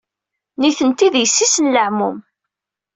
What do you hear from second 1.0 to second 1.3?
d